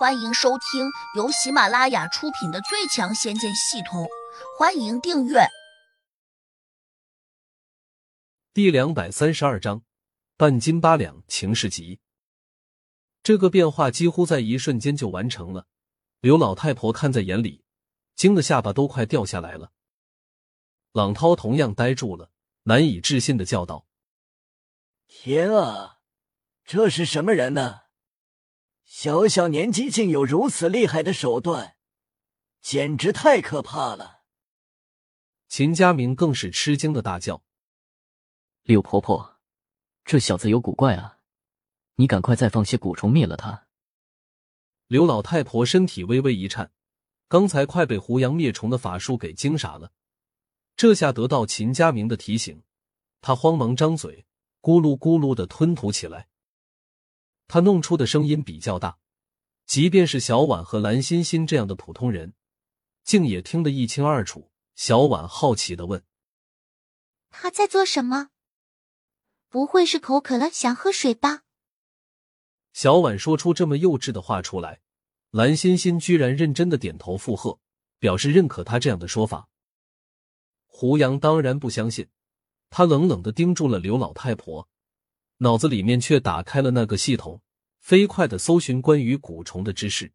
[0.00, 4.04] 欢迎收听由喜马拉雅出品的《最强仙剑系统》，
[4.58, 5.46] 欢迎订阅。
[8.54, 9.82] 第两百三十二章，
[10.38, 12.00] 半斤八两，情势急。
[13.22, 15.66] 这个变化几乎在一瞬间就完成了。
[16.20, 17.62] 刘老太婆看在眼里，
[18.16, 19.70] 惊得下巴都快掉下来了。
[20.92, 22.30] 朗涛同样呆住了，
[22.62, 23.86] 难以置信的叫道
[25.06, 25.98] ：“天啊，
[26.64, 27.80] 这是什么人呢？”
[28.92, 31.76] 小小年纪竟有如此厉害的手段，
[32.60, 34.24] 简直太可怕了！
[35.46, 37.44] 秦家明更是吃惊的大叫
[38.64, 39.38] ：“柳婆婆，
[40.04, 41.20] 这小子有古怪啊！
[41.94, 43.68] 你赶快再放些蛊虫灭了他。”
[44.88, 46.72] 刘老太婆身体微微一颤，
[47.28, 49.92] 刚才快被胡杨灭虫的法术给惊傻了，
[50.74, 52.64] 这下得到秦家明的提醒，
[53.20, 54.26] 她慌忙张嘴，
[54.60, 56.29] 咕噜咕噜的吞吐起来。
[57.52, 58.98] 他弄出的声音比较大，
[59.66, 62.32] 即便是小婉和蓝欣欣这样的普通人，
[63.02, 64.52] 竟也听得一清二楚。
[64.76, 66.04] 小婉好奇的问
[67.28, 68.28] ：“他在做什么？
[69.48, 71.42] 不会是口渴了想喝水吧？”
[72.72, 74.80] 小婉说出这么幼稚的话出来，
[75.30, 77.58] 蓝欣欣居然认真的点头附和，
[77.98, 79.48] 表示认可他这样的说法。
[80.66, 82.06] 胡杨当然不相信，
[82.70, 84.68] 他冷冷的盯住了刘老太婆。
[85.42, 87.40] 脑子里面却打开了那个系统，
[87.78, 90.12] 飞快的搜寻关于蛊虫的知识。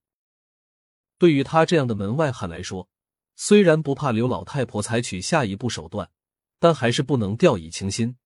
[1.17, 2.89] 对于他这样的门外汉来说，
[3.35, 6.11] 虽然不怕刘老太婆采取下一步手段，
[6.59, 8.17] 但还是不能掉以轻心。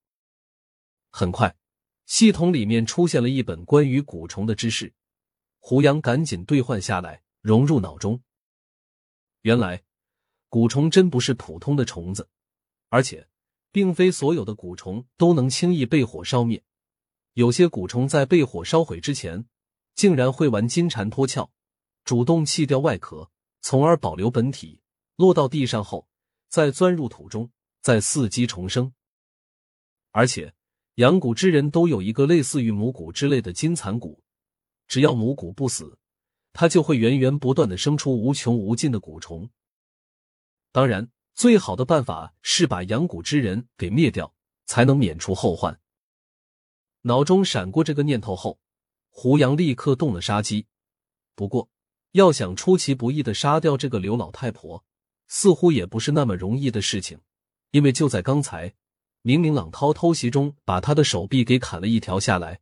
[1.09, 1.55] 很快，
[2.05, 4.93] 系统里面出现了一本关于蛊虫的知识，
[5.59, 8.21] 胡杨赶紧兑换下来，融入脑中。
[9.43, 9.83] 原来，
[10.49, 12.27] 蛊虫真不是普通的虫子，
[12.89, 13.29] 而且，
[13.71, 16.61] 并非所有的蛊虫都能轻易被火烧灭。
[17.39, 19.45] 有些蛊虫在被火烧毁之前，
[19.95, 21.49] 竟然会玩金蝉脱壳，
[22.03, 24.81] 主动弃掉外壳，从而保留本体。
[25.15, 26.09] 落到地上后，
[26.49, 28.91] 再钻入土中，再伺机重生。
[30.11, 30.53] 而且，
[30.95, 34.19] 养蛊之人都有一个类似于母蛊之类的金蚕蛊，
[34.89, 35.97] 只要母蛊不死，
[36.51, 39.49] 它就会源源不断的生出无穷无尽的蛊虫。
[40.73, 44.35] 当然，最好的办法是把养蛊之人给灭掉，
[44.65, 45.79] 才能免除后患。
[47.01, 48.59] 脑中闪过这个念头后，
[49.09, 50.67] 胡杨立刻动了杀机。
[51.35, 51.69] 不过，
[52.11, 54.83] 要想出其不意的杀掉这个刘老太婆，
[55.27, 57.19] 似乎也不是那么容易的事情。
[57.71, 58.73] 因为就在刚才，
[59.21, 62.61] 明明朗涛偷袭中把他的手臂给砍了一条下来，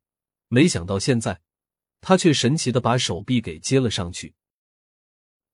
[0.49, 1.41] 没想到现在
[2.01, 4.35] 他却神奇的把手臂给接了上去。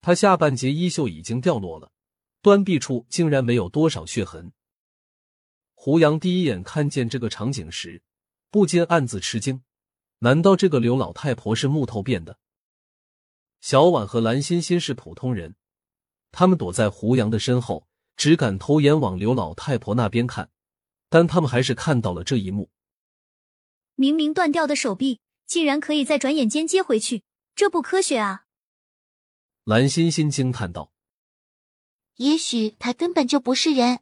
[0.02, 1.92] 他下半截衣袖已经掉落了，
[2.42, 4.52] 端臂处竟然没有多少血痕。
[5.76, 8.02] 胡杨第一眼看见这个场景时，
[8.54, 9.64] 不禁暗自吃惊，
[10.20, 12.38] 难道这个刘老太婆是木头变的？
[13.62, 15.56] 小婉和蓝欣欣是普通人，
[16.32, 20.52] 他们躲在胡杨的身后，只敢偷眼往刘老太婆那边看，
[21.10, 22.70] 但他们还是看到了这一幕：
[23.96, 27.24] 明明断掉的手臂，竟然可以在转眼间接回去，
[27.56, 28.46] 这不科学啊！
[29.64, 30.94] 蓝欣欣惊叹道
[32.18, 34.02] ：“也许他根本就不是人。”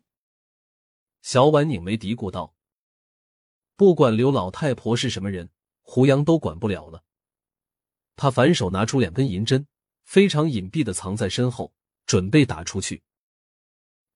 [1.23, 2.53] 小婉拧眉嘀咕道。
[3.81, 5.49] 不管刘老太婆是什么人，
[5.81, 7.03] 胡杨都管不了了。
[8.15, 9.65] 他反手拿出两根银针，
[10.03, 11.73] 非常隐蔽的藏在身后，
[12.05, 13.01] 准备打出去。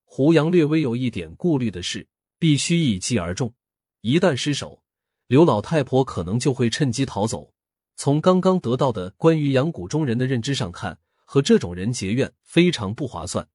[0.03, 3.55] 胡杨略微有一点顾虑的是，必须一击而中，
[4.01, 4.83] 一旦失手，
[5.25, 7.51] 刘老太婆可能就会趁机逃走。
[7.95, 13.49] 从刚刚得到的关于养蛊中人的认知上看，和这种人结怨非常不划算，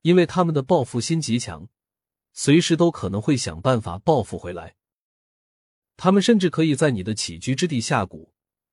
[0.00, 1.68] 因为他们的报复心极强，
[2.32, 4.74] 随时都可能会想办法报复回来。
[5.96, 8.28] 他们甚至可以在你的起居之地下蛊，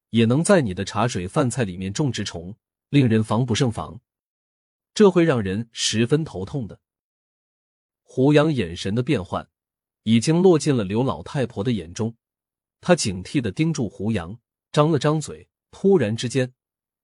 [0.10, 2.56] 也能在你的茶水饭菜里面种植虫，
[2.90, 4.02] 令人防不胜防。
[4.94, 6.80] 这会让人十分头痛的。
[8.04, 9.50] 胡杨眼神的变换
[10.04, 12.16] 已经落进了刘老太婆的眼中，
[12.82, 14.38] 她警惕的盯住胡杨，
[14.72, 15.50] 张了张嘴。
[15.72, 16.54] 突然之间，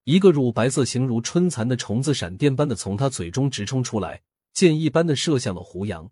[0.03, 4.21] 一个乳白色、形如春蚕的虫子闪电般的从他嘴中直冲出来，
[4.53, 6.11] 箭一般的射向了胡杨。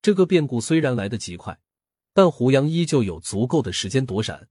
[0.00, 1.60] 这个变故虽然来得极快。
[2.16, 4.48] 但胡杨依旧有足够的时间躲闪，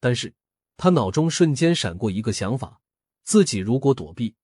[0.00, 0.34] 但是
[0.76, 2.82] 他脑中瞬间闪过一个想法：
[3.24, 4.34] 自己如果躲避，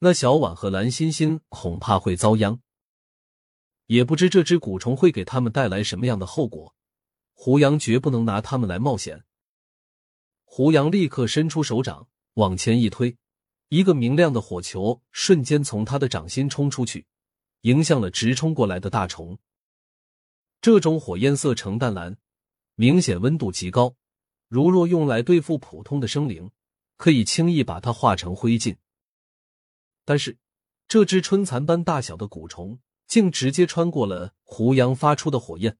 [0.00, 2.60] 那小婉和蓝欣欣恐怕会遭殃。
[3.86, 6.74] 也不知这只蛊虫会给他们带来什么样的后果，
[7.32, 9.22] 胡杨绝不能拿他们来冒险。
[10.42, 13.16] 胡杨立刻伸出手掌往前一推，
[13.68, 17.06] 一个明亮的火球瞬间从他的掌心冲出去，
[17.60, 19.38] 迎向了直冲过来的大虫。
[20.60, 22.18] 这种火焰色呈淡蓝，
[22.74, 23.96] 明显温度极高。
[24.48, 26.50] 如若用来对付普通的生灵，
[26.96, 28.76] 可以轻易把它化成灰烬。
[30.04, 30.36] 但是，
[30.86, 35.78] 这只春蚕般大小的蛊虫竟直接穿过了胡杨发出的火焰，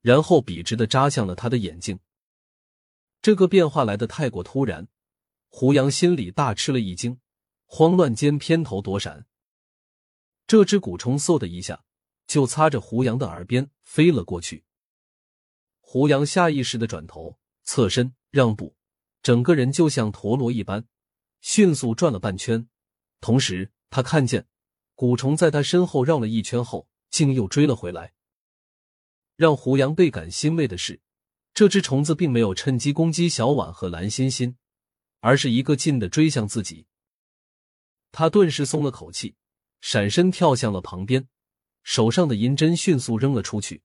[0.00, 2.00] 然后笔直的扎向了他的眼睛。
[3.22, 4.88] 这个变化来的太过突然，
[5.48, 7.20] 胡杨心里大吃了一惊，
[7.66, 9.26] 慌乱间偏头躲闪。
[10.46, 11.84] 这只蛊虫嗖的一下
[12.26, 14.64] 就擦着胡杨的耳边飞了过去。
[15.80, 18.76] 胡杨下意识的转头，侧身让步，
[19.22, 20.86] 整个人就像陀螺一般，
[21.40, 22.68] 迅速转了半圈。
[23.20, 24.46] 同时，他看见
[24.94, 28.14] 蛊虫在他身后绕了一圈后，竟又追了回来。
[29.36, 31.00] 让胡杨倍感欣慰的是，
[31.54, 34.56] 这只虫子并没有趁机攻击小婉和蓝欣欣，
[35.20, 36.86] 而是一个劲的追向自己。
[38.12, 39.36] 他顿时松了口气，
[39.80, 41.28] 闪身跳向了旁边，
[41.86, 43.80] 手上的银针迅速扔了出去，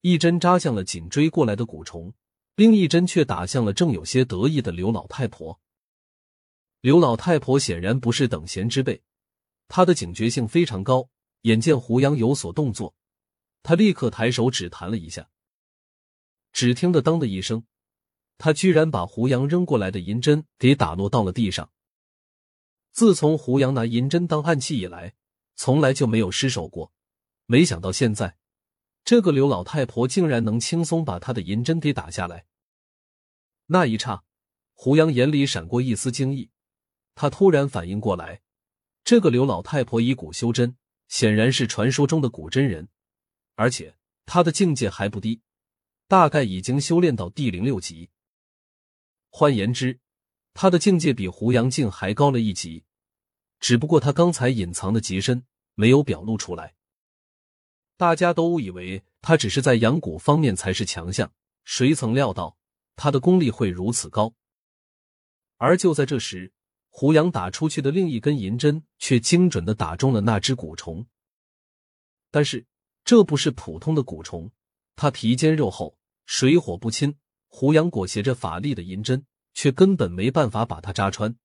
[0.00, 2.12] 一针扎向了紧追过来的蛊虫，
[2.56, 5.60] 另一针却打向了正有些得意的刘老太婆。
[6.80, 9.00] 刘老太婆显然不是等闲之辈，
[9.68, 11.08] 她的警觉性非常高。
[11.42, 12.96] 眼见胡杨有所动作，
[13.62, 15.30] 她立刻抬手指弹了一下。
[16.52, 17.64] 只听得“当”的一声，
[18.38, 21.70] 他居然把胡杨扔过来的银针给打落到了地上。
[22.90, 25.14] 自从胡杨拿银针当暗器以来，
[25.54, 26.92] 从来就没有失手过。
[27.46, 28.36] 没想到现在，
[29.04, 32.46] 这个刘老太婆竟然能轻松把他的银针给打下来。
[33.66, 34.24] 那一刹，
[34.74, 36.50] 胡杨眼里闪过一丝惊异。
[37.14, 38.42] 他突然反应过来，
[39.02, 40.76] 这个刘老太婆以古修真，
[41.08, 42.88] 显然是传说中的古真人，
[43.54, 43.96] 而且
[44.26, 45.40] 她的境界还不低，
[46.08, 48.10] 大概已经修炼到第零六级。
[49.30, 50.00] 换言之，
[50.52, 52.84] 他的境界比胡杨境还高了一级，
[53.60, 56.74] 只不过他刚才隐藏的极深，没有表露出来。
[57.96, 61.32] 大家都误以为他只是在养蛊方面才是强项，
[61.64, 62.56] 谁曾料到
[62.94, 64.34] 他的功力会如此高。
[65.56, 66.52] 而就在这时。
[66.98, 71.06] 胡杨打出去的另一根银针却精准的打中了那只蛊虫，
[72.30, 72.64] 但是
[73.04, 74.50] 这不是普通的蛊虫，
[74.94, 77.18] 它皮坚肉厚，水火不侵。
[77.48, 81.36] 胡杨裹挟着法力的银针却根本没办法把它扎穿。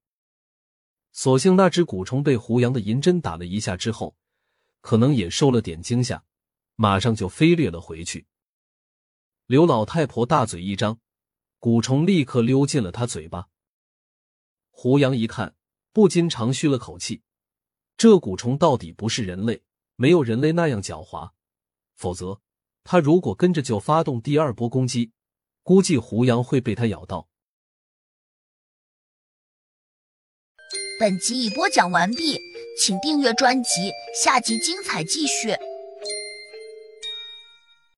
[1.11, 4.15] 所幸那只蛊虫被胡杨的银针打了一下之后，
[4.79, 6.23] 可能也受了点惊吓，
[6.81, 8.25] 马上就飞掠了回去。
[9.45, 10.99] 刘老太婆大嘴一张，
[11.59, 13.49] 蛊虫立刻溜进了她嘴巴。
[14.71, 15.55] 胡杨一看，
[15.93, 17.21] 不禁长吁了口气。
[17.97, 19.61] 这蛊虫到底不是人类，
[19.95, 21.33] 没有人类那样狡猾。
[21.93, 22.41] 否则，
[22.83, 25.11] 他如果跟着就发动第二波攻击，
[25.61, 27.29] 估计胡杨会被他咬到。
[30.99, 32.39] 本集已播讲完毕，
[32.79, 35.55] 请订阅专辑，下集精彩继续。